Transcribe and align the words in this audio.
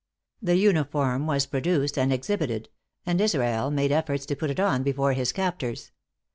The 0.41 0.55
uniform 0.57 1.27
was 1.27 1.45
produced 1.45 1.95
and 1.95 2.11
exhibited; 2.11 2.69
and 3.05 3.21
Israel 3.21 3.69
made 3.69 3.91
efforts 3.91 4.25
to 4.25 4.35
put 4.35 4.49
it 4.49 4.59
on 4.59 4.81
before 4.81 5.13
his 5.13 5.31
captors. 5.31 5.91